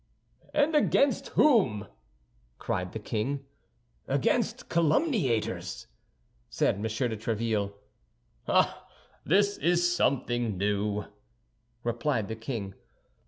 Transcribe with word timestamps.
"And 0.55 0.73
against 0.75 1.27
whom?" 1.37 1.87
cried 2.57 2.91
the 2.91 2.97
king. 2.97 3.45
"Against 4.07 4.67
calumniators," 4.67 5.85
said 6.49 6.77
M. 6.77 6.81
de 6.81 6.87
Tréville. 6.89 7.73
"Ah! 8.47 8.87
This 9.23 9.59
is 9.59 9.95
something 9.95 10.57
new," 10.57 11.05
replied 11.83 12.29
the 12.29 12.35
king. 12.35 12.73